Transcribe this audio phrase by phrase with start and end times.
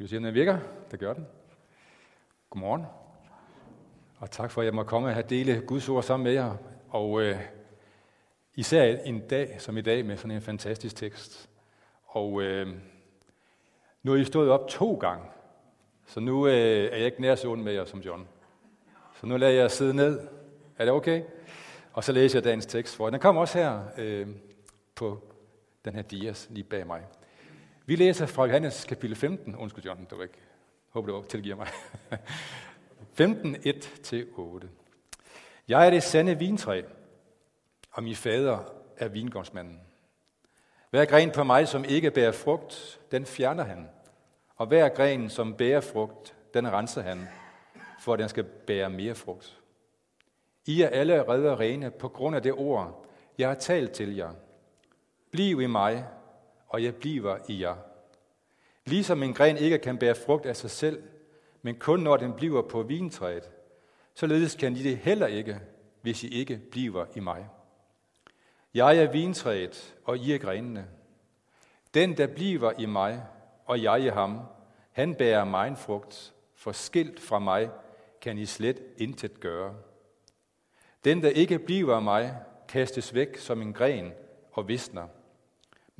[0.00, 0.58] Skal vi se, om den virker?
[0.90, 1.26] Det gør den.
[2.50, 2.84] Godmorgen.
[4.18, 6.56] Og tak for, at jeg må komme og have dele Guds ord sammen med jer.
[6.88, 7.40] Og øh,
[8.54, 11.50] især en dag som i dag med sådan en fantastisk tekst.
[12.06, 12.68] Og øh,
[14.02, 15.24] nu har I stået op to gange.
[16.06, 16.54] Så nu øh,
[16.92, 18.28] er jeg ikke nær så ond med jer som John.
[19.20, 20.20] Så nu lader jeg sidde ned.
[20.78, 21.22] Er det okay?
[21.92, 24.28] Og så læser jeg dagens tekst for Den kommer også her øh,
[24.94, 25.22] på
[25.84, 27.02] den her dias lige bag mig.
[27.90, 29.56] Vi læser fra Johannes kapitel 15.
[29.56, 30.38] Undskyld, John, du ikke.
[30.88, 31.68] Håber, du tilgiver mig.
[33.14, 34.66] 15, 1-8.
[35.68, 36.82] Jeg er det sande vintræ,
[37.92, 38.58] og min fader
[38.96, 39.80] er vingårdsmanden.
[40.90, 43.88] Hver gren på mig, som ikke bærer frugt, den fjerner han.
[44.56, 47.28] Og hver gren, som bærer frugt, den renser han,
[48.00, 49.60] for at den skal bære mere frugt.
[50.66, 53.06] I er alle redder rene på grund af det ord,
[53.38, 54.30] jeg har talt til jer.
[55.30, 56.06] Bliv i mig,
[56.70, 57.76] og jeg bliver i jer.
[58.84, 61.02] Ligesom en gren ikke kan bære frugt af sig selv,
[61.62, 63.50] men kun når den bliver på vintræet,
[64.14, 65.60] således kan I det heller ikke,
[66.00, 67.48] hvis I ikke bliver i mig.
[68.74, 70.88] Jeg er vintræet, og I er grenene.
[71.94, 73.22] Den, der bliver i mig,
[73.66, 74.40] og jeg i ham,
[74.92, 77.70] han bærer mig frugt, for skilt fra mig
[78.20, 79.74] kan I slet intet gøre.
[81.04, 82.36] Den, der ikke bliver af mig,
[82.68, 84.12] kastes væk som en gren
[84.52, 85.08] og visner.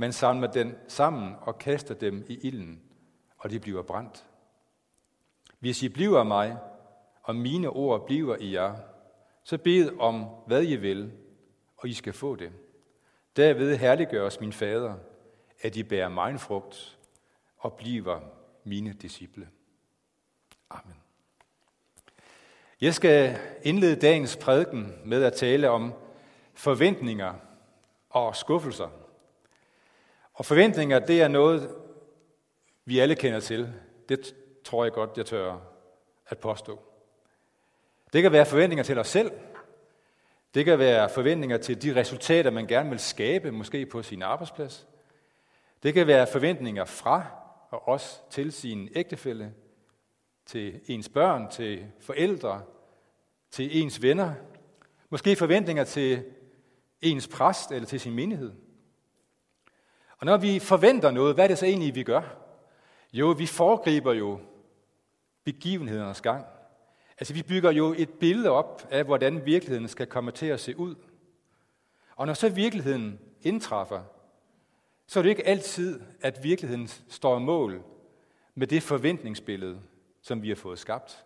[0.01, 2.83] Man samler den sammen og kaster dem i ilden,
[3.39, 4.27] og de bliver brændt.
[5.59, 6.59] Hvis I bliver mig,
[7.23, 8.77] og mine ord bliver i jer,
[9.43, 11.12] så bed om, hvad I vil,
[11.77, 12.53] og I skal få det.
[13.37, 14.95] Derved herliggøres min fader,
[15.61, 16.98] at I bærer mig frugt
[17.59, 18.21] og bliver
[18.65, 19.48] mine disciple.
[20.71, 20.97] Amen.
[22.81, 25.93] Jeg skal indlede dagens prædiken med at tale om
[26.55, 27.34] forventninger
[28.11, 29.00] og skuffelser.
[30.41, 31.70] Og forventninger, det er noget,
[32.84, 33.72] vi alle kender til.
[34.08, 35.58] Det tror jeg godt, jeg tør
[36.26, 36.81] at påstå.
[38.12, 39.31] Det kan være forventninger til os selv.
[40.54, 44.88] Det kan være forventninger til de resultater, man gerne vil skabe, måske på sin arbejdsplads.
[45.82, 47.26] Det kan være forventninger fra
[47.70, 49.54] og også til sin ægtefælle,
[50.47, 52.62] til ens børn, til forældre,
[53.50, 54.34] til ens venner.
[55.10, 56.25] Måske forventninger til
[57.03, 58.53] ens præst eller til sin menighed.
[60.20, 62.22] Og når vi forventer noget, hvad er det så egentlig, vi gør?
[63.12, 64.41] Jo, vi foregriber jo
[65.44, 66.47] begivenhedernes gang.
[67.19, 70.78] Altså, vi bygger jo et billede op af, hvordan virkeligheden skal komme til at se
[70.78, 70.94] ud.
[72.16, 74.03] Og når så virkeligheden indtræffer,
[75.06, 77.82] så er det ikke altid, at virkeligheden står mål
[78.54, 79.80] med det forventningsbillede,
[80.22, 81.25] som vi har fået skabt.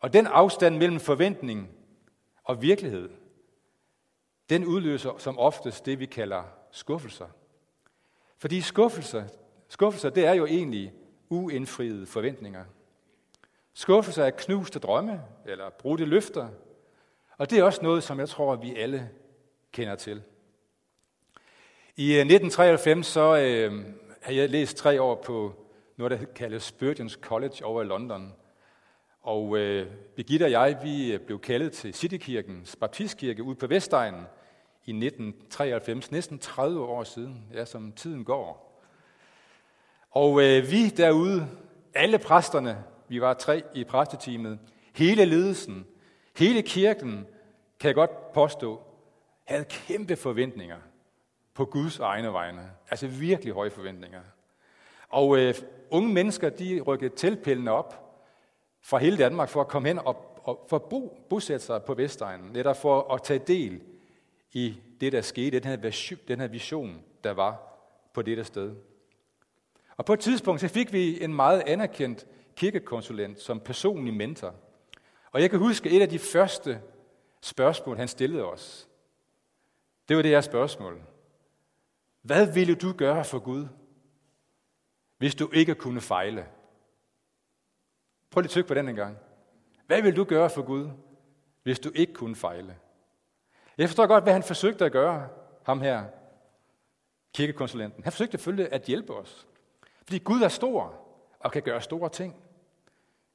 [0.00, 1.68] Og den afstand mellem forventning
[2.44, 3.10] og virkelighed,
[4.50, 7.28] den udløser som oftest det, vi kalder skuffelser.
[8.44, 9.24] Fordi skuffelser,
[9.68, 10.92] skuffelser det er jo egentlig
[11.28, 12.64] uindfriede forventninger.
[13.74, 16.48] Skuffelser er knuste drømme eller brudte løfter.
[17.38, 19.10] Og det er også noget, som jeg tror, vi alle
[19.72, 20.22] kender til.
[21.96, 23.84] I øh, 1993 så øh,
[24.22, 25.66] havde jeg læst tre år på
[25.96, 28.32] noget, der kaldes Spurgeons College over i London.
[29.22, 34.24] Og øh, Birgitte og jeg, vi øh, blev kaldet til Citykirkens baptistkirke ude på Vestegnen
[34.86, 38.80] i 1993, næsten 30 år siden, ja, som tiden går.
[40.10, 41.48] Og øh, vi derude,
[41.94, 44.58] alle præsterne, vi var tre i præsteteamet,
[44.94, 45.86] hele ledelsen,
[46.38, 47.26] hele kirken,
[47.80, 48.82] kan jeg godt påstå,
[49.44, 50.78] havde kæmpe forventninger
[51.54, 52.70] på Guds egne vegne.
[52.90, 54.20] Altså virkelig høje forventninger.
[55.08, 55.54] Og øh,
[55.90, 58.18] unge mennesker, de rykkede teltpælene op
[58.82, 61.94] fra hele Danmark for at komme hen og, og for at bo, bosætte sig på
[61.94, 63.80] Vestegnen, netop for at tage del
[64.54, 67.78] i det, der skete, den her, vision, den her vision, der var
[68.12, 68.76] på dette sted.
[69.96, 72.26] Og på et tidspunkt så fik vi en meget anerkendt
[72.56, 74.54] kirkekonsulent som personlig mentor.
[75.32, 76.80] Og jeg kan huske et af de første
[77.40, 78.88] spørgsmål, han stillede os.
[80.08, 81.02] Det var det her spørgsmål.
[82.22, 83.66] Hvad ville du gøre for Gud,
[85.18, 86.46] hvis du ikke kunne fejle?
[88.30, 89.18] Prøv lige at tykke på den en gang.
[89.86, 90.90] Hvad vil du gøre for Gud,
[91.62, 92.76] hvis du ikke kunne fejle?
[93.78, 95.28] Jeg forstår godt, hvad han forsøgte at gøre,
[95.62, 96.04] ham her,
[97.34, 98.04] kirkekonsulenten.
[98.04, 99.46] Han forsøgte selvfølgelig at hjælpe os.
[100.02, 100.94] Fordi Gud er stor
[101.40, 102.36] og kan gøre store ting.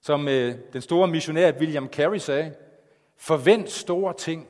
[0.02, 2.56] Som øh, den store missionær William Carey sagde,
[3.18, 4.48] forvent store ting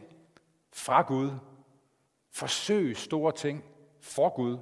[0.74, 1.31] fra Gud.
[2.31, 3.63] Forsøg store ting
[4.01, 4.57] for Gud.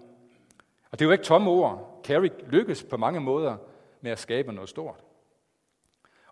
[0.92, 2.02] Og det er jo ikke tomme ord.
[2.04, 3.58] Carey lykkes på mange måder
[4.02, 5.04] med at skabe noget stort.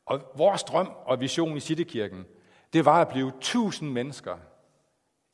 [0.05, 2.25] Og vores drøm og vision i Citykirken,
[2.73, 4.37] det var at blive tusind mennesker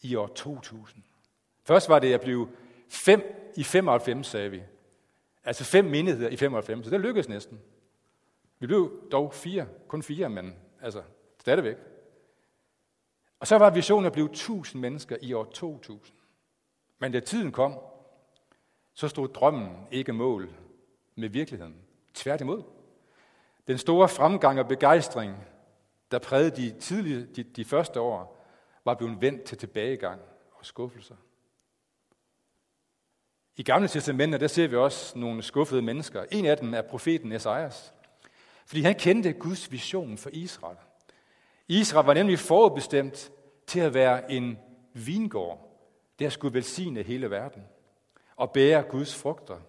[0.01, 1.03] i år 2000.
[1.63, 2.49] Først var det at blive
[2.89, 4.63] fem i 95, sagde vi.
[5.43, 7.59] Altså fem menigheder i 95, så det lykkedes næsten.
[8.59, 11.01] Vi blev dog fire, kun fire, men altså
[11.39, 11.75] stadigvæk.
[13.39, 16.17] Og så var visionen at blive 1000 mennesker i år 2000.
[16.99, 17.79] Men da tiden kom,
[18.93, 20.49] så stod drømmen ikke mål
[21.15, 21.75] med virkeligheden.
[22.13, 22.63] Tværtimod.
[23.67, 25.35] Den store fremgang og begejstring,
[26.11, 28.40] der prægede de, tidlige, de, de første år,
[28.85, 31.15] var blevet vendt til tilbagegang og skuffelser.
[33.55, 36.25] I Gamle testamenter, der ser vi også nogle skuffede mennesker.
[36.31, 37.93] En af dem er profeten Esajas.
[38.65, 40.77] Fordi han kendte Guds vision for Israel.
[41.67, 43.31] Israel var nemlig forudbestemt
[43.67, 44.59] til at være en
[44.93, 45.71] vingård,
[46.19, 47.63] der skulle velsigne hele verden
[48.35, 49.59] og bære Guds frugter.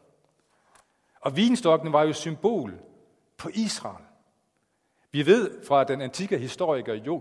[1.20, 2.81] Og vinstokken var jo symbol
[3.37, 4.05] på Israel.
[5.12, 7.20] Vi ved fra den antikke historiker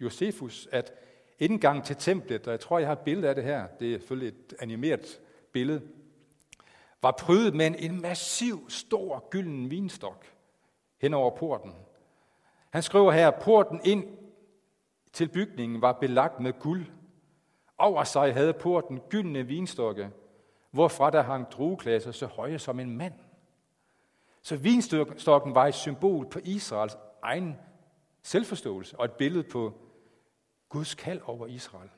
[0.00, 0.92] Josefus, at
[1.38, 3.98] indgang til templet, og jeg tror, jeg har et billede af det her, det er
[3.98, 5.20] selvfølgelig et animeret
[5.52, 5.82] billede,
[7.02, 10.26] var prydet med en massiv, stor, gylden vinstok
[11.00, 11.74] hen over porten.
[12.70, 14.04] Han skriver her, at porten ind
[15.12, 16.86] til bygningen var belagt med guld.
[17.78, 20.10] Over sig havde porten gyldne vinstokke,
[20.70, 23.14] hvorfra der hang drueklasser så høje som en mand.
[24.48, 27.56] Så vinstokken var et symbol på Israels egen
[28.22, 29.74] selvforståelse og et billede på
[30.68, 31.90] Guds kald over Israel.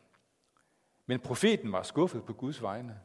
[1.06, 3.00] Men profeten var skuffet på Guds vegne.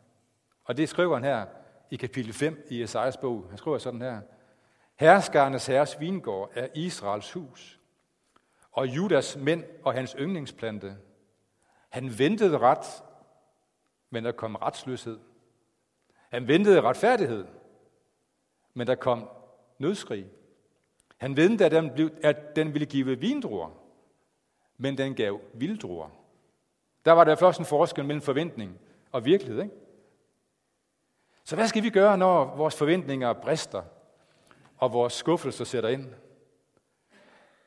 [0.64, 1.46] Og det skriver han her
[1.92, 3.46] i kapitel 5 i Esajas bog.
[3.50, 4.22] Han skriver sådan her.
[4.96, 7.80] Herskernes herres vingård er Israels hus,
[8.72, 10.98] og Judas mænd og hans yndlingsplante.
[11.90, 13.04] Han ventede ret,
[14.10, 15.20] men der kom retsløshed.
[16.30, 17.46] Han ventede retfærdighed,
[18.76, 19.30] men der kom
[19.80, 20.26] nødskrig.
[21.18, 23.70] Han ventede, at den, blev, at den ville give vindruer,
[24.78, 26.10] men den gav vilddruer.
[27.06, 28.80] Der var der først en forskel mellem forventning
[29.12, 29.64] og virkelighed.
[29.64, 29.76] Ikke?
[31.44, 33.84] Så hvad skal vi gøre, når vores forventninger brister,
[34.78, 36.06] og vores skuffelser sætter ind?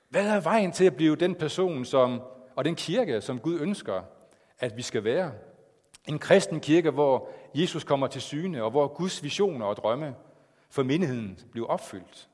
[0.08, 2.22] Hvad er vejen til at blive den person som,
[2.56, 4.02] og den kirke, som Gud ønsker,
[4.58, 5.32] at vi skal være?
[6.08, 10.14] En kristen kirke, hvor Jesus kommer til syne, og hvor Guds visioner og drømme
[10.70, 12.28] for menigheden blev opfyldt.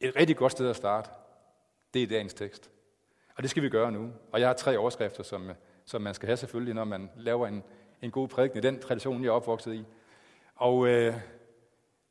[0.00, 1.10] Et rigtig godt sted at starte,
[1.94, 2.70] det er dagens tekst.
[3.34, 4.12] Og det skal vi gøre nu.
[4.32, 5.50] Og jeg har tre overskrifter, som,
[5.84, 7.62] som man skal have selvfølgelig, når man laver en,
[8.02, 9.84] en god prædiken i den tradition, jeg er opvokset i.
[10.54, 11.14] Og øh,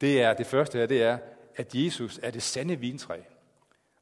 [0.02, 1.18] det er det første her, det er,
[1.56, 3.22] at Jesus er det sande vintræ,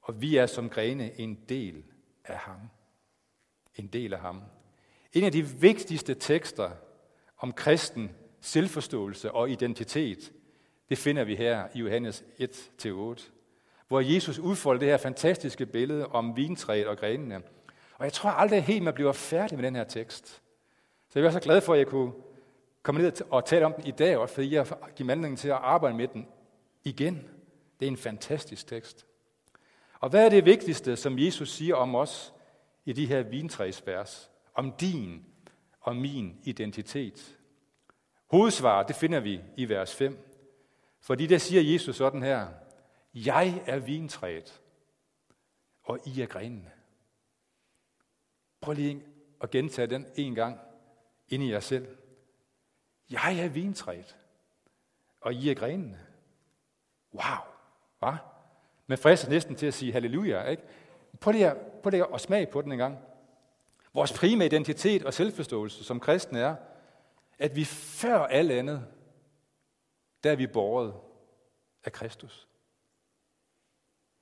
[0.01, 1.83] og vi er som grene en del
[2.25, 2.59] af ham.
[3.75, 4.41] En del af ham.
[5.13, 6.71] En af de vigtigste tekster
[7.37, 10.33] om kristen selvforståelse og identitet,
[10.89, 13.29] det finder vi her i Johannes 1-8,
[13.87, 17.41] hvor Jesus udfolder det her fantastiske billede om vintræet og grenene.
[17.97, 20.41] Og jeg tror aldrig helt, man bliver færdig med den her tekst.
[21.09, 22.11] Så jeg er så glad for, at jeg kunne
[22.83, 25.59] komme ned og tale om den i dag, også fordi jeg giver anledning til at
[25.61, 26.27] arbejde med den
[26.83, 27.29] igen.
[27.79, 29.05] Det er en fantastisk tekst.
[29.99, 32.33] Og hvad er det vigtigste, som Jesus siger om os
[32.85, 34.31] i de her vintræsvers?
[34.53, 35.25] Om din
[35.81, 37.37] og min identitet.
[38.27, 40.24] Hovedsvaret, det finder vi i vers 5.
[41.05, 42.47] Fordi der siger Jesus sådan her,
[43.13, 44.61] jeg er vintræet,
[45.83, 46.71] og I er grenene.
[48.61, 49.03] Prøv lige
[49.41, 50.59] at gentage den en gang
[51.27, 51.97] ind i jer selv.
[53.09, 54.17] Jeg er vintræet,
[55.21, 55.99] og I er grenene.
[57.13, 57.53] Wow,
[57.99, 58.17] hva?
[58.87, 60.63] Man frister næsten til at sige halleluja, ikke?
[61.19, 62.97] Prøv lige, at, prøv lige at smage på den en gang.
[63.93, 66.55] Vores primære identitet og selvforståelse som kristne er,
[67.39, 68.87] at vi før alt andet,
[70.25, 70.93] der er vi borget
[71.83, 72.47] af Kristus.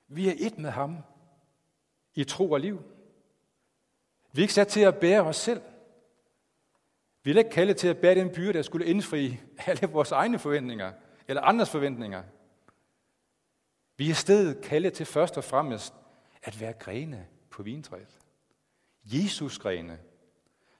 [0.08, 0.98] Vi er et med ham
[2.14, 2.82] i tro og liv.
[4.32, 5.62] Vi er ikke sat til at bære os selv.
[7.22, 10.38] Vi er ikke kaldet til at bære den byrde, der skulle indfri alle vores egne
[10.38, 10.92] forventninger,
[11.28, 12.22] eller andres forventninger.
[13.96, 15.94] Vi er i stedet kaldet til først og fremmest
[16.42, 18.18] at være grene på vintræet.
[19.04, 19.98] Jesus grene,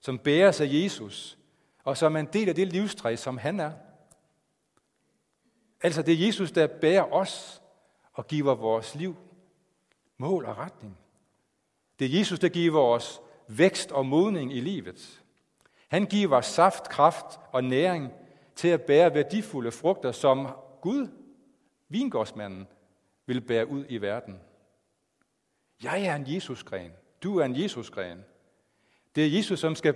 [0.01, 1.39] som bæres af Jesus,
[1.85, 3.73] og som er en del af det livstræ, som han er.
[5.85, 7.63] Altså det er Jesus, der bærer os
[8.13, 9.17] og giver vores liv
[10.17, 10.99] mål og retning.
[11.99, 15.23] Det er Jesus, der giver os vækst og modning i livet.
[15.89, 18.13] Han giver os saft, kraft og næring
[18.55, 20.49] til at bære værdifulde frugter, som
[20.81, 21.09] Gud,
[21.89, 22.67] vingårdsmanden,
[23.27, 24.41] vil bære ud i verden.
[25.83, 26.93] Jeg er en Jesusgren.
[27.23, 28.25] Du er en Jesusgren.
[29.15, 29.95] Det er Jesus, som skal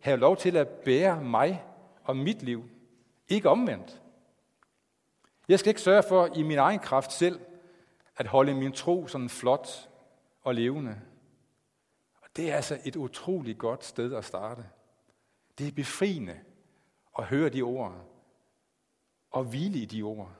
[0.00, 1.64] have lov til at bære mig
[2.04, 2.64] og mit liv.
[3.28, 4.03] Ikke omvendt.
[5.48, 7.40] Jeg skal ikke sørge for i min egen kraft selv
[8.16, 9.90] at holde min tro sådan flot
[10.42, 11.00] og levende.
[12.22, 14.64] Og det er altså et utroligt godt sted at starte.
[15.58, 16.40] Det er befriende
[17.18, 17.94] at høre de ord
[19.30, 20.30] og hvile i de ord.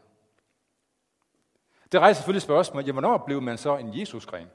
[1.92, 4.48] Det rejser selvfølgelig spørgsmålet, jamen, hvornår blev man så en Jesusgren?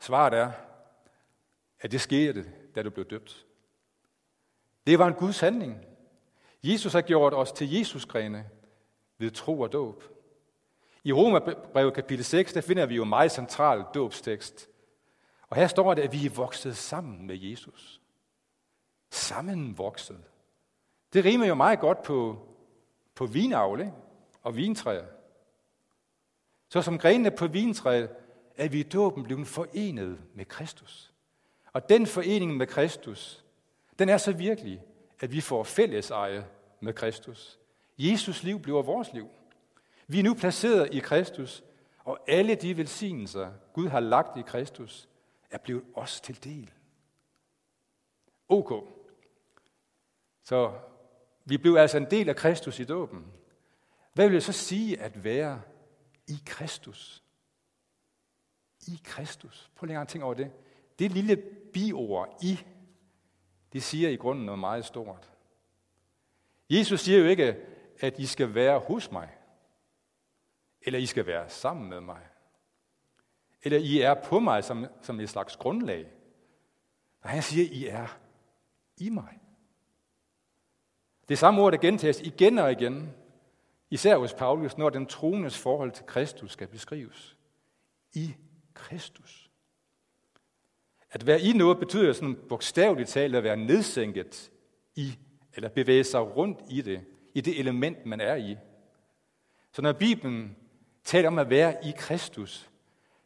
[0.00, 0.52] Svaret er,
[1.80, 3.46] at det skete, da du blev døbt.
[4.86, 5.84] Det var en Guds handling.
[6.62, 8.50] Jesus har gjort os til Jesusgrene
[9.18, 10.04] ved tro og dåb.
[11.04, 14.68] I Romerbrevet kapitel 6, der finder vi jo en meget central dåbstekst.
[15.48, 18.00] Og her står det, at vi er vokset sammen med Jesus.
[19.10, 20.20] Sammenvokset.
[21.12, 22.48] Det rimer jo meget godt på,
[23.14, 23.92] på vinavle
[24.42, 25.06] og vintræer.
[26.68, 28.10] Så som grenene på vintræet
[28.56, 31.12] er vi i dåben blevet forenet med Kristus.
[31.72, 33.44] Og den forening med Kristus,
[33.98, 34.82] den er så virkelig,
[35.20, 36.46] at vi får fælles eje
[36.80, 37.58] med Kristus.
[37.98, 39.28] Jesus liv bliver vores liv.
[40.06, 41.64] Vi er nu placeret i Kristus,
[42.04, 45.08] og alle de velsignelser, Gud har lagt i Kristus,
[45.50, 46.70] er blevet os til del.
[48.48, 48.72] Ok.
[50.42, 50.72] Så
[51.44, 53.26] vi blev altså en del af Kristus i dåben.
[54.12, 55.62] Hvad vil det så sige at være
[56.26, 57.22] i Kristus?
[58.88, 59.70] I Kristus.
[59.74, 60.50] Prøv lige at tænke over det.
[60.98, 61.36] Det lille
[61.72, 62.60] biord i,
[63.72, 65.30] det siger i grunden noget meget stort.
[66.70, 67.56] Jesus siger jo ikke,
[68.04, 69.28] at I skal være hos mig,
[70.80, 72.20] eller I skal være sammen med mig,
[73.62, 76.06] eller I er på mig som, som et slags grundlag.
[77.20, 78.18] Og han siger, I er
[78.96, 79.40] i mig.
[81.28, 83.14] Det samme ord, der gentages igen og igen,
[83.90, 87.36] især hos Paulus, når den troendes forhold til Kristus skal beskrives.
[88.12, 88.34] I
[88.74, 89.50] Kristus.
[91.10, 94.52] At være i noget betyder sådan bogstaveligt talt at være nedsænket
[94.94, 95.18] i,
[95.54, 97.04] eller bevæge sig rundt i det,
[97.34, 98.56] i det element, man er i.
[99.72, 100.56] Så når Bibelen
[101.04, 102.70] taler om at være i Kristus,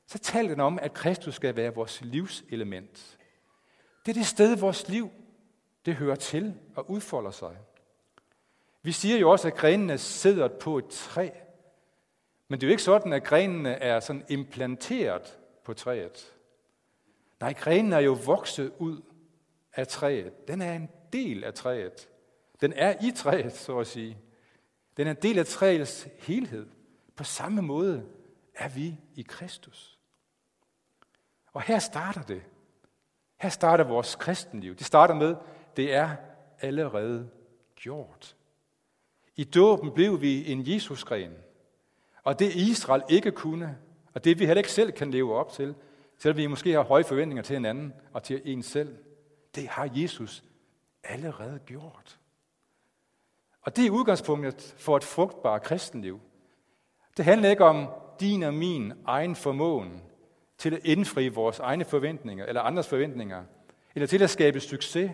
[0.07, 3.19] så taler den om, at Kristus skal være vores livselement.
[4.07, 5.11] Det er det sted, vores liv
[5.87, 7.57] det hører til og udfolder sig.
[8.83, 11.31] Vi siger jo også, at grenene sidder på et træ.
[12.49, 16.35] Men det er jo ikke sådan, at grenene er sådan implanteret på træet.
[17.41, 19.01] Nej, grenen er jo vokset ud
[19.75, 20.49] af træet.
[20.49, 22.09] Den er en del af træet.
[22.61, 24.19] Den er i træet, så at sige.
[24.97, 26.67] Den er en del af træets helhed.
[27.17, 28.07] På samme måde
[28.55, 29.99] er vi i Kristus.
[31.53, 32.43] Og her starter det.
[33.37, 34.75] Her starter vores kristenliv.
[34.75, 35.37] Det starter med,
[35.77, 36.17] det er
[36.61, 37.31] allerede
[37.75, 38.37] gjort.
[39.37, 41.33] I dåben blev vi en Jesusgren.
[42.23, 43.79] Og det Israel ikke kunne,
[44.15, 45.75] og det vi heller ikke selv kan leve op til,
[46.19, 48.97] selvom vi måske har høje forventninger til hinanden og til en selv,
[49.55, 50.45] det har Jesus
[51.05, 52.18] allerede gjort.
[53.69, 56.21] Og det er udgangspunktet for et frugtbart kristenliv.
[57.17, 57.89] Det handler ikke om
[58.21, 60.03] din og min egen formåen
[60.59, 63.45] til at indfri vores egne forventninger eller andres forventninger,
[63.95, 65.11] eller til at skabe succes,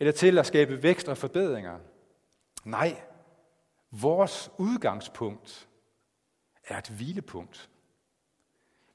[0.00, 1.78] eller til at skabe vækst og forbedringer.
[2.64, 3.02] Nej,
[3.90, 5.68] vores udgangspunkt
[6.68, 7.70] er et hvilepunkt.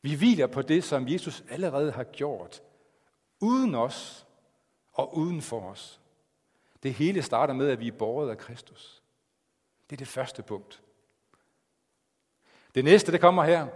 [0.02, 2.62] Vi hviler på det, som Jesus allerede har gjort,
[3.40, 4.28] uden os
[4.94, 6.02] og uden for os.
[6.84, 9.02] Det hele starter med, at vi er borget af Kristus.
[9.90, 10.82] Det er det første punkt.
[12.76, 13.68] Det næste, det kommer her,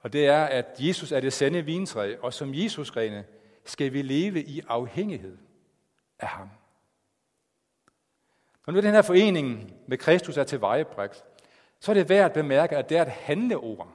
[0.00, 3.24] og det er, at Jesus er det sande vintræ, og som Jesusgrene
[3.64, 5.38] skal vi leve i afhængighed
[6.18, 6.50] af ham.
[8.66, 11.24] Når nu den her forening med Kristus er til tilvejebrægt,
[11.80, 13.88] så er det værd at bemærke, at det er et handleord.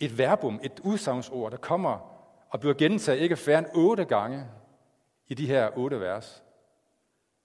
[0.00, 1.98] Et verbum, et udsagnsord, der kommer
[2.48, 4.46] og bliver gentaget ikke færre end otte gange
[5.26, 6.41] i de her otte vers.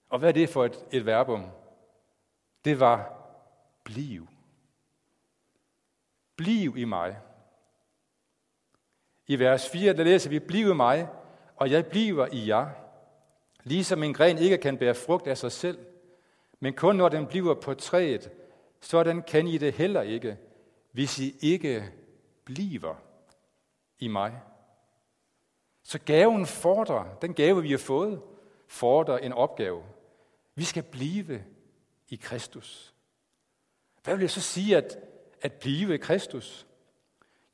[0.08, 1.44] Og hvad er det for et, et verbum?
[2.64, 3.18] Det var
[3.84, 4.28] bliv.
[6.36, 7.18] Bliv i mig.
[9.26, 11.08] I vers 4, der læser vi, bliv i mig,
[11.56, 12.68] og jeg bliver i jer.
[13.64, 15.78] Ligesom en gren ikke kan bære frugt af sig selv,
[16.60, 18.30] men kun når den bliver på træet,
[18.80, 20.38] sådan kan I det heller ikke,
[20.92, 21.92] hvis I ikke
[22.44, 22.94] bliver
[23.98, 24.40] i mig.
[25.82, 28.22] Så gaven fordrer, den gave vi har fået,
[28.66, 29.82] fordrer en opgave.
[30.58, 31.44] Vi skal blive
[32.08, 32.94] i Kristus.
[34.04, 34.98] Hvad vil jeg så sige at,
[35.42, 36.66] at blive i Kristus?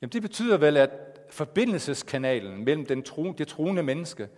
[0.01, 0.89] Jamen det betyder vel, at
[1.29, 4.29] forbindelseskanalen mellem den tro, det troende menneske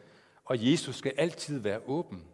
[0.46, 2.26] og Jesus skal altid være åben.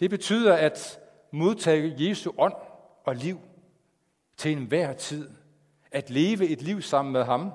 [0.00, 1.00] Det betyder at
[1.30, 2.54] modtage Jesu ånd
[3.04, 3.40] og liv
[4.36, 5.30] til enhver tid.
[5.90, 7.52] At leve et liv sammen med ham.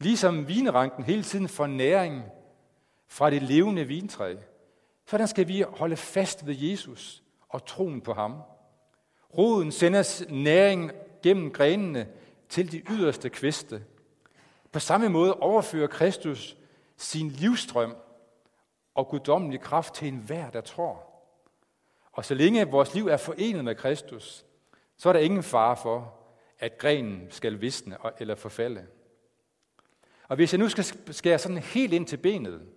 [0.00, 2.22] Ligesom vinranken hele tiden får næring
[3.08, 4.34] fra det levende vintræ.
[5.08, 8.42] Sådan skal vi holde fast ved Jesus og troen på ham.
[9.38, 12.08] Roden sender næring gennem grenene
[12.48, 13.84] til de yderste kviste.
[14.72, 16.56] På samme måde overfører Kristus
[16.96, 17.96] sin livstrøm
[18.94, 21.06] og guddommelig kraft til enhver, der tror.
[22.12, 24.44] Og så længe vores liv er forenet med Kristus,
[24.96, 26.14] så er der ingen fare for,
[26.58, 28.86] at grenen skal visne eller forfalde.
[30.28, 30.84] Og hvis jeg nu skal
[31.14, 32.68] skære sådan helt ind til benet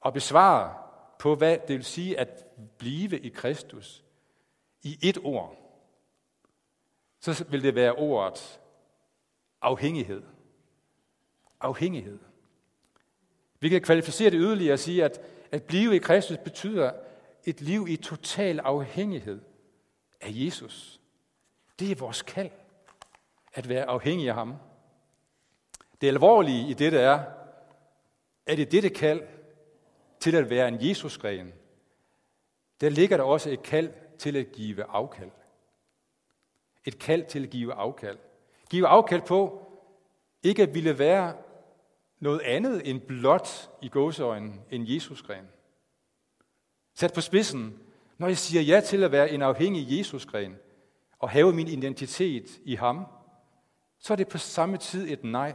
[0.00, 0.85] og besvare
[1.18, 2.46] på, hvad det vil sige at
[2.78, 4.04] blive i Kristus
[4.82, 5.56] i et ord,
[7.20, 8.60] så vil det være ordet
[9.62, 10.22] afhængighed.
[11.60, 12.18] Afhængighed.
[13.60, 15.20] Vi kan kvalificere det yderligere og sige, at
[15.52, 16.92] at blive i Kristus betyder
[17.44, 19.40] et liv i total afhængighed
[20.20, 21.00] af Jesus.
[21.78, 22.50] Det er vores kald,
[23.52, 24.54] at være afhængig af ham.
[26.00, 27.24] Det alvorlige i dette er,
[28.46, 29.22] at i dette kald
[30.26, 31.52] til at være en Jesusgren,
[32.80, 35.30] der ligger der også et kald til at give afkald.
[36.84, 38.18] Et kald til at give afkald.
[38.70, 39.66] Give afkald på
[40.42, 41.36] ikke at ville være
[42.20, 45.48] noget andet end blot i gåseøjnen en Jesusgren.
[46.94, 47.80] Sat på spidsen,
[48.18, 50.56] når jeg siger ja til at være en afhængig Jesusgren
[51.18, 53.06] og have min identitet i ham,
[53.98, 55.54] så er det på samme tid et nej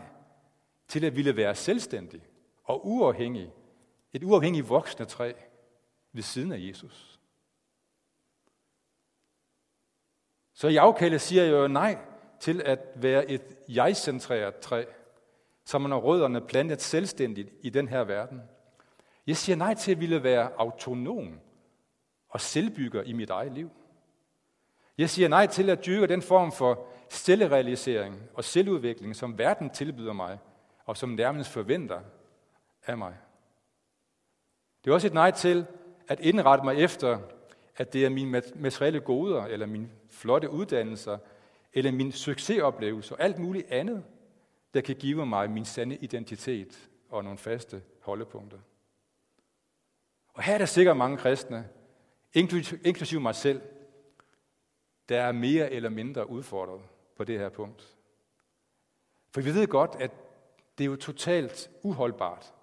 [0.88, 2.22] til at ville være selvstændig
[2.64, 3.52] og uafhængig,
[4.14, 5.34] et uafhængigt voksende træ
[6.14, 7.20] ved siden af Jesus.
[10.54, 11.98] Så i afkaldet siger jeg jo nej
[12.40, 14.86] til at være et jeg-centreret træ,
[15.66, 18.42] som man har rødderne plantet selvstændigt i den her verden.
[19.28, 21.40] Jeg siger nej til at ville være autonom
[22.30, 23.70] og selvbygger i mit eget liv.
[24.98, 30.14] Jeg siger nej til at dyrke den form for selvrealisering og selvudvikling, som verden tilbyder
[30.14, 30.40] mig,
[30.86, 32.02] og som nærmest forventer
[32.88, 33.18] af mig.
[34.84, 35.66] Det er også et nej til
[36.08, 37.20] at indrette mig efter,
[37.78, 41.18] at det er mine materielle goder, eller mine flotte uddannelser,
[41.74, 44.04] eller min succesoplevelse og alt muligt andet,
[44.74, 48.58] der kan give mig min sande identitet og nogle faste holdepunkter.
[50.34, 51.70] Og her er der sikkert mange kristne,
[52.84, 53.62] inklusive mig selv,
[55.10, 56.82] der er mere eller mindre udfordret
[57.18, 57.96] på det her punkt.
[59.32, 60.12] For vi ved godt, at
[60.78, 62.54] det er jo totalt uholdbart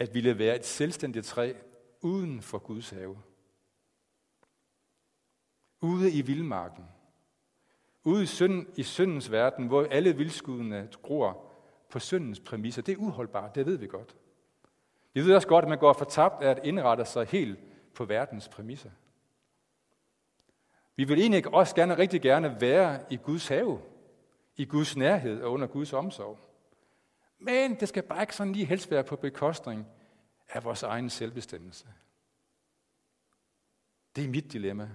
[0.00, 1.52] at ville være et selvstændigt træ
[2.00, 3.18] uden for Guds have.
[5.80, 6.84] Ude i vildmarken,
[8.04, 11.44] Ude i, synd, i syndens verden, hvor alle vildskudene gror
[11.90, 12.82] på syndens præmisser.
[12.82, 14.16] Det er uholdbart, det ved vi godt.
[15.12, 17.58] Vi ved også godt, at man går fortabt af at indrette sig helt
[17.94, 18.90] på verdens præmisser.
[20.96, 23.80] Vi vil egentlig også gerne, rigtig gerne være i Guds have,
[24.56, 26.38] i Guds nærhed og under Guds omsorg.
[27.40, 29.86] Men det skal bare ikke sådan lige helst være på bekostning
[30.48, 31.86] af vores egen selvbestemmelse.
[34.16, 34.90] Det er mit dilemma.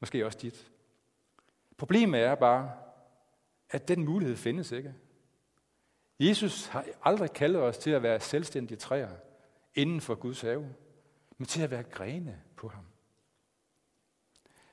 [0.00, 0.70] Måske også dit.
[1.76, 2.72] Problemet er bare,
[3.70, 4.94] at den mulighed findes ikke.
[6.20, 9.10] Jesus har aldrig kaldet os til at være selvstændige træer
[9.74, 10.74] inden for Guds have,
[11.38, 12.84] men til at være grene på ham.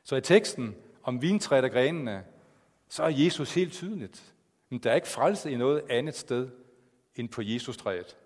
[0.03, 2.25] Så i teksten om vintræet og grenene,
[2.87, 4.33] så er Jesus helt tydeligt.
[4.69, 6.51] Men der er ikke frelse i noget andet sted
[7.19, 8.17] end på Jesus-træet.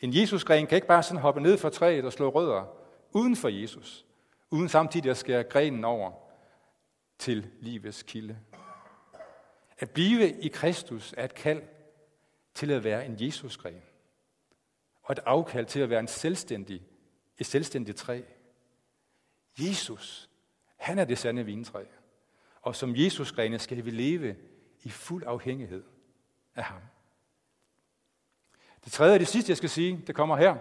[0.00, 2.64] En Jesusgren kan ikke bare sådan hoppe ned fra træet og slå rødder
[3.12, 4.06] uden for Jesus,
[4.50, 6.12] uden samtidig at skære grenen over
[7.18, 8.38] til livets kilde.
[9.78, 11.62] At blive i Kristus er et kald
[12.54, 13.82] til at være en Jesusgren,
[15.02, 16.82] og et afkald til at være en selvstændig,
[17.38, 18.22] et selvstændigt træ.
[19.58, 20.30] Jesus,
[20.76, 21.84] han er det sande vintræ,
[22.60, 24.36] og som Jesusgrene skal vi leve
[24.82, 25.84] i fuld afhængighed
[26.54, 26.80] af ham.
[28.84, 30.56] Det tredje og det sidste, jeg skal sige, det kommer her.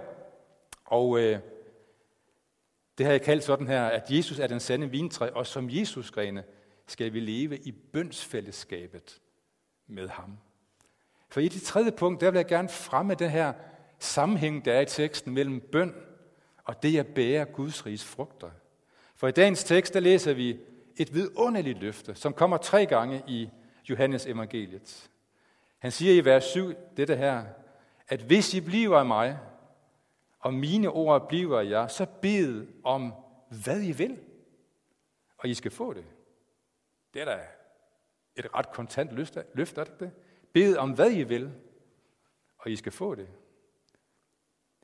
[0.86, 1.39] Og øh,
[2.97, 6.12] det har jeg kaldt sådan her, at Jesus er den sande vintræ, og som Jesus
[6.12, 6.43] grene
[6.88, 9.21] skal vi leve i bønsfællesskabet
[9.88, 10.38] med ham.
[11.29, 13.53] For i det tredje punkt, der vil jeg gerne fremme den her
[13.99, 15.93] sammenhæng, der er i teksten mellem bøn
[16.63, 18.49] og det at bære Guds riges frugter.
[19.15, 20.60] For i dagens tekst, der læser vi
[20.97, 23.49] et vidunderligt løfte, som kommer tre gange i
[23.89, 25.10] Johannes evangeliet.
[25.79, 27.45] Han siger i vers 7 dette her,
[28.12, 29.39] at hvis I bliver af mig,
[30.39, 33.13] og mine ord bliver jer, så bed om,
[33.63, 34.19] hvad I vil,
[35.38, 36.06] og I skal få det.
[37.13, 37.39] Det er da
[38.36, 39.12] et ret kontant
[39.54, 40.12] løft, er det det?
[40.54, 41.52] Bed om, hvad I vil,
[42.58, 43.28] og I skal få det.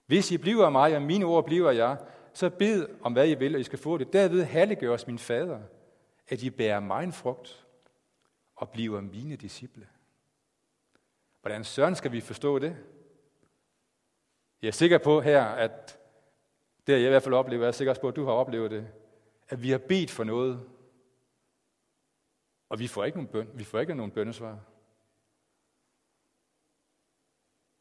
[0.06, 1.98] Hvis I bliver af mig, og mine ord bliver jeg,
[2.34, 4.13] så bed om, hvad I vil, og I skal få det.
[4.13, 5.60] Derved herliggøres min fader,
[6.28, 7.66] at I bærer mig en frugt
[8.56, 9.88] og bliver mine disciple.
[11.42, 12.78] Hvordan søren skal vi forstå det?
[14.62, 16.00] Jeg er sikker på her, at
[16.88, 18.88] det jeg i hvert fald oplever, jeg er sikker på, at du har oplevet det,
[19.50, 20.70] at vi har bedt for noget,
[22.70, 24.60] og vi får ikke nogen bøn, vi får ikke nogen bønnesvar.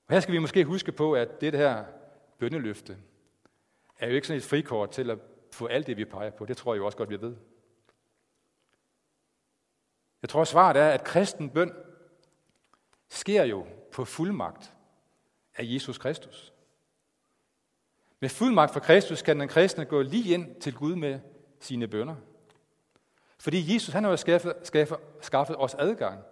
[0.07, 1.85] Og her skal vi måske huske på, at det her
[2.39, 2.99] bønneløfte
[3.99, 5.19] er jo ikke sådan et frikort til at
[5.53, 6.47] få alt det, vi peger på.
[6.47, 7.37] Det tror jeg jo også godt, vi ved.
[10.23, 11.73] Jeg tror, svaret er, at kristen bøn
[13.09, 14.75] sker jo på fuldmagt
[15.55, 16.56] af Jesus Kristus.
[18.20, 21.20] Med fuldmagt for Kristus kan den kristne gå lige ind til Gud med
[21.61, 22.16] sine bønder.
[23.38, 26.22] Fordi Jesus han har jo skaffet, skaffet, skaffet os adgang,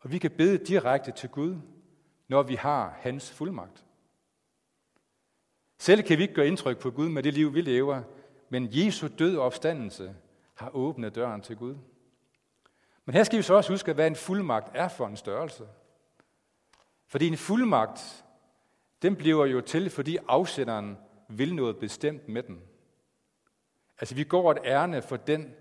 [0.00, 1.56] og vi kan bede direkte til Gud,
[2.28, 3.84] når vi har hans fuldmagt.
[5.78, 8.02] Selv kan vi ikke gøre indtryk på Gud med det liv, vi lever,
[8.48, 10.14] men Jesu død og opstandelse
[10.54, 11.74] har åbnet døren til Gud.
[13.04, 15.64] Men her skal vi så også huske, hvad en fuldmagt er for en størrelse.
[17.06, 18.24] Fordi en fuldmagt,
[19.02, 22.62] den bliver jo til, fordi afsenderen vil noget bestemt med den.
[24.00, 25.54] Altså vi går et ærne for den,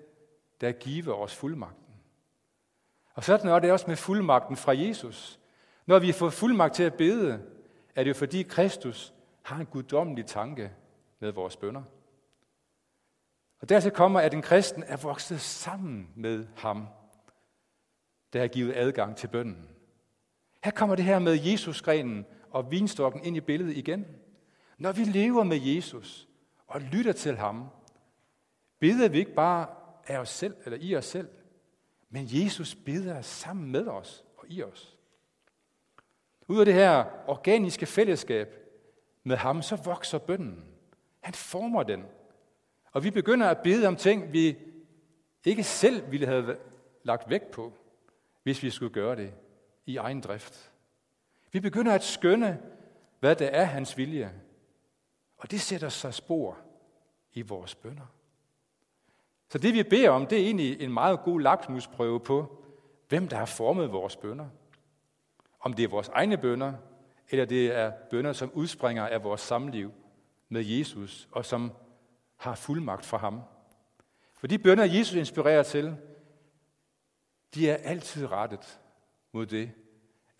[0.61, 1.93] der giver os fuldmagten.
[3.13, 5.39] Og sådan er det også med fuldmagten fra Jesus.
[5.85, 7.41] Når vi får fuldmagt til at bede,
[7.95, 10.71] er det jo fordi Kristus har en guddommelig tanke
[11.19, 11.83] med vores bønder.
[13.61, 16.87] Og dertil kommer, at en kristen er vokset sammen med ham,
[18.33, 19.69] der har givet adgang til bønden.
[20.63, 24.05] Her kommer det her med Jesusgrenen og vinstokken ind i billedet igen.
[24.77, 26.27] Når vi lever med Jesus
[26.67, 27.67] og lytter til ham,
[28.79, 29.67] beder vi ikke bare
[30.07, 31.29] af os selv eller i os selv,
[32.09, 34.97] men Jesus beder sammen med os og i os.
[36.47, 38.55] Ud af det her organiske fællesskab
[39.23, 40.65] med ham, så vokser bønden.
[41.19, 42.05] Han former den.
[42.91, 44.57] Og vi begynder at bede om ting, vi
[45.45, 46.57] ikke selv ville have
[47.03, 47.73] lagt vægt på,
[48.43, 49.33] hvis vi skulle gøre det
[49.85, 50.70] i egen drift.
[51.51, 52.61] Vi begynder at skønne,
[53.19, 54.31] hvad det er hans vilje.
[55.37, 56.57] Og det sætter sig spor
[57.33, 58.05] i vores bønder.
[59.49, 62.63] Så det vi beder om, det er egentlig en meget god lakmusprøve på,
[63.09, 64.47] hvem der har formet vores bønder.
[65.59, 66.73] Om det er vores egne bønder,
[67.29, 69.93] eller det er bønder, som udspringer af vores samliv
[70.49, 71.71] med Jesus, og som
[72.37, 73.41] har fuldmagt fra ham.
[74.37, 75.97] For de bønder, Jesus inspirerer til,
[77.55, 78.79] de er altid rettet
[79.31, 79.71] mod det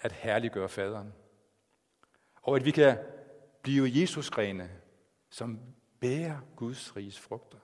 [0.02, 1.14] at herliggøre faderen.
[2.42, 2.98] Og at vi kan
[3.62, 4.70] blive Jesusgrene,
[5.30, 5.60] som
[6.00, 7.58] bærer Guds riges frugter.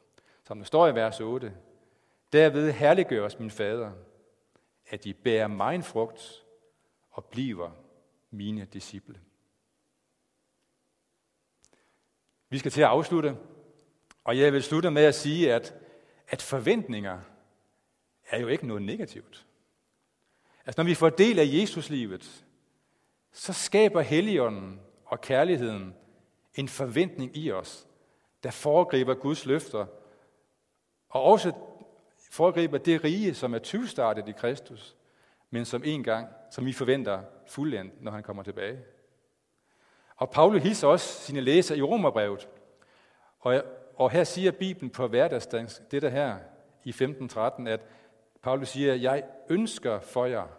[0.44, 1.54] Som der står i vers 8.
[2.34, 3.92] Derved herliggøres min fader,
[4.90, 6.46] at de bærer mig en frugt
[7.12, 7.72] og bliver
[8.32, 9.20] mine disciple.
[12.50, 13.38] Vi skal til at afslutte,
[14.24, 15.76] og jeg vil slutte med at sige, at,
[16.28, 17.22] at forventninger
[18.30, 19.47] er jo ikke noget negativt.
[20.68, 22.46] Altså når vi får del af Jesuslivet,
[23.32, 25.96] så skaber Helligånden og kærligheden
[26.56, 27.88] en forventning i os,
[28.44, 29.86] der foregriber Guds løfter,
[31.10, 31.52] og også
[32.32, 34.96] foregriber det rige, som er tyvstartet i Kristus,
[35.50, 38.80] men som en gang, som vi forventer fuldendt, når han kommer tilbage.
[40.16, 42.50] Og Paulus hilser også sine læser i Romerbrevet,
[43.40, 43.64] og,
[43.96, 46.38] og her siger Bibelen på hverdagsdansk, det der her
[46.84, 47.82] i 15.13, at
[48.42, 50.57] Paulus siger, jeg ønsker for jer,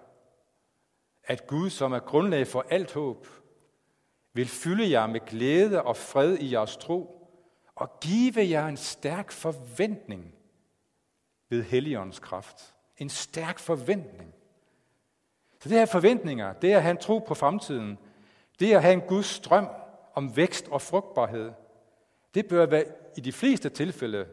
[1.29, 3.27] at Gud, som er grundlag for alt håb,
[4.33, 7.15] vil fylde jer med glæde og fred i jeres tro,
[7.75, 10.35] og give jer en stærk forventning
[11.49, 12.75] ved Helligåndens kraft.
[12.97, 14.35] En stærk forventning.
[15.61, 17.99] Så det her forventninger, det er at have en tro på fremtiden,
[18.61, 19.69] det er at have en Guds strøm
[20.15, 21.53] om vækst og frugtbarhed,
[22.35, 22.85] det bør være,
[23.17, 24.27] i de fleste tilfælde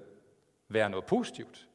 [0.70, 1.68] være noget positivt.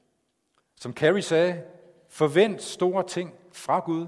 [0.77, 1.63] Som Carrie sagde,
[2.09, 4.07] forvent store ting fra Gud.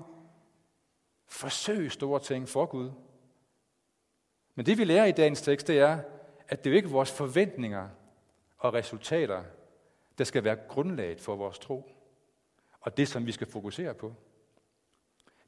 [1.33, 2.91] Forsøg store ting for Gud.
[4.55, 5.99] Men det vi lærer i dagens tekst, det er,
[6.49, 7.89] at det er ikke vores forventninger
[8.59, 9.45] og resultater,
[10.19, 11.93] der skal være grundlaget for vores tro.
[12.81, 14.15] Og det, som vi skal fokusere på.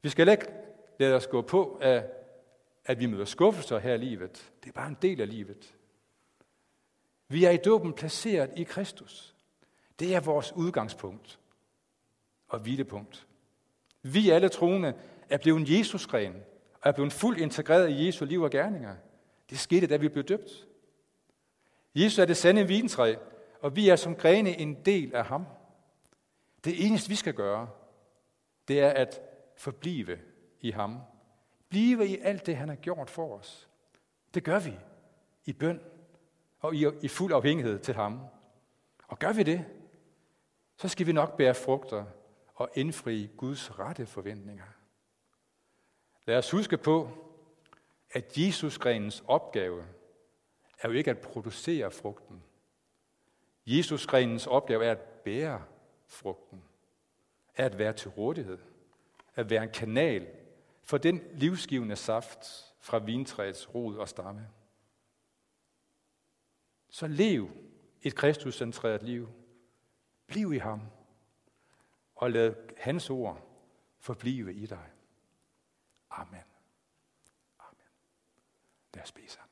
[0.01, 0.47] Vi skal ikke
[0.99, 2.03] lade os gå på, at,
[2.85, 4.51] at vi møder skuffelser her i livet.
[4.63, 5.75] Det er bare en del af livet.
[7.27, 9.35] Vi er i dåben placeret i Kristus.
[9.99, 11.39] Det er vores udgangspunkt
[12.47, 13.27] og hvilepunkt.
[14.01, 14.93] Vi alle troende
[15.29, 16.35] er blevet Jesusgren
[16.73, 18.95] og er blevet fuldt integreret i Jesu liv og gerninger.
[19.49, 20.67] Det skete, da vi blev døbt.
[21.95, 23.15] Jesus er det sande vintræ,
[23.61, 25.45] og vi er som grene en del af ham.
[26.63, 27.69] Det eneste, vi skal gøre,
[28.67, 29.21] det er at
[29.57, 30.19] forblive
[30.61, 30.99] i ham.
[31.69, 33.69] Blive i alt det, han har gjort for os.
[34.33, 34.73] Det gør vi
[35.45, 35.79] i bøn
[36.59, 38.19] og i, i fuld afhængighed til ham.
[39.07, 39.65] Og gør vi det,
[40.77, 42.05] så skal vi nok bære frugter
[42.55, 44.74] og indfri Guds rette forventninger.
[46.25, 47.09] Lad os huske på,
[48.11, 49.85] at Jesusgrenens opgave
[50.81, 52.43] er jo ikke at producere frugten.
[53.65, 55.63] Jesusgrenens opgave er at bære
[56.07, 56.63] frugten,
[57.55, 58.57] er at være til rådighed,
[59.35, 60.27] at være en kanal
[60.83, 64.47] for den livsgivende saft fra vintræets rod og stamme.
[66.89, 67.49] Så lev
[68.01, 69.29] et kristuscentreret liv.
[70.27, 70.81] Bliv i ham,
[72.15, 73.41] og lad hans ord
[73.99, 74.91] forblive i dig.
[76.17, 76.43] Amen.
[77.59, 77.87] Amen.
[78.93, 79.51] Lad os bede sammen.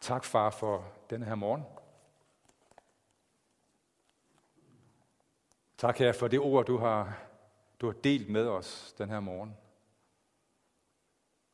[0.00, 1.64] Tak, far, for denne her morgen.
[5.78, 7.18] Tak, her for det ord, du har,
[7.80, 9.56] du har delt med os den her morgen.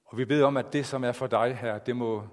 [0.04, 2.28] Og vi beder om, at det, som er for dig her, det må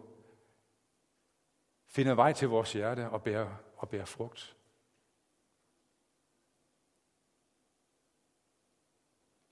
[1.88, 4.59] finde vej til vores hjerte og bære, og bære frugt.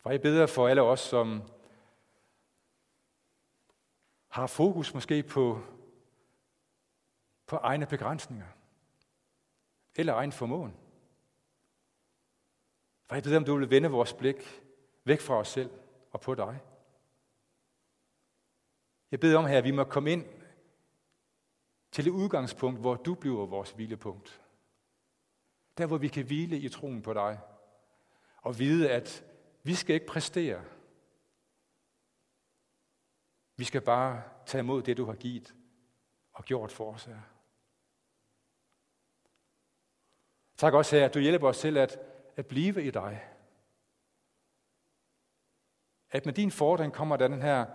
[0.07, 1.41] Og jeg beder for alle os, som
[4.27, 5.61] har fokus måske på,
[7.45, 8.47] på egne begrænsninger
[9.95, 10.77] eller egen formåen.
[13.05, 14.63] For jeg beder, om du vil vende vores blik
[15.03, 15.71] væk fra os selv
[16.11, 16.61] og på dig.
[19.11, 20.25] Jeg beder om her, at vi må komme ind
[21.91, 24.41] til det udgangspunkt, hvor du bliver vores hvilepunkt.
[25.77, 27.39] Der, hvor vi kan hvile i troen på dig.
[28.41, 29.26] Og vide, at
[29.67, 30.63] vi skal ikke præstere.
[33.56, 35.56] Vi skal bare tage imod det, du har givet
[36.34, 37.19] og gjort for os her.
[40.58, 41.99] Tak også her, at du hjælper os til at,
[42.36, 43.27] at blive i dig.
[46.10, 47.65] At med din fordring kommer der den her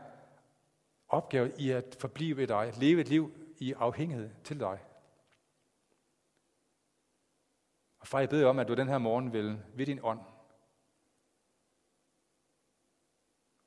[1.09, 4.85] opgave i at forblive i dig, at leve et liv i afhængighed til dig.
[7.99, 10.32] Og far, jeg beder om, at du den her morgen vil ved din ånd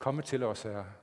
[0.06, 0.94] komme til os Herre.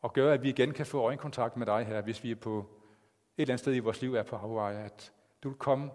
[0.00, 2.58] og gøre, at vi igen kan få øjenkontakt med dig her, hvis vi er på
[2.58, 5.90] et eller andet sted i vores liv er på afveje, at du vil komme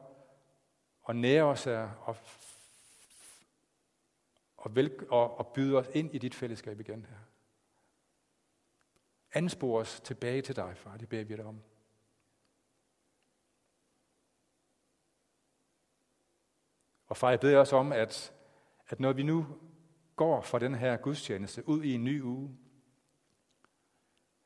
[1.01, 2.17] og nære os Herre, og,
[4.57, 7.19] og, vel, og, og byde os ind i dit fællesskab igen her.
[9.33, 10.97] Anspor os tilbage til dig, far.
[10.97, 11.61] Det beder vi dig om.
[17.05, 18.33] Og far, jeg beder os om, at,
[18.87, 19.45] at når vi nu
[20.15, 22.57] går fra den her gudstjeneste ud i en ny uge,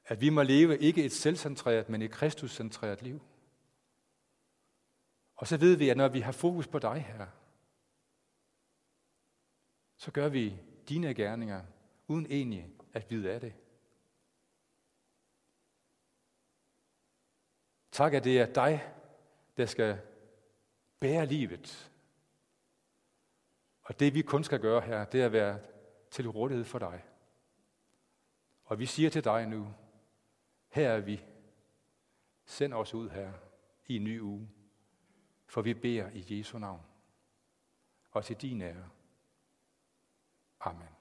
[0.06, 3.22] at vi må leve ikke et selvcentreret, men et kristuscentreret liv.
[5.36, 7.28] Og så ved vi, at når vi har fokus på dig her,
[9.98, 11.62] så gør vi dine gerninger,
[12.08, 13.54] uden egentlig at vide af det.
[17.92, 18.94] Tak, at det er dig,
[19.58, 20.02] der skal
[21.00, 21.89] bære livet.
[23.90, 25.60] Og det vi kun skal gøre her, det er at være
[26.12, 27.04] til rådighed for dig.
[28.66, 29.74] Og vi siger til dig nu,
[30.70, 31.22] her er vi.
[32.46, 33.34] Send os ud her
[33.86, 34.50] i en ny uge,
[35.48, 36.82] for vi beder i Jesu navn
[38.12, 38.90] og til din ære.
[40.60, 40.99] Amen.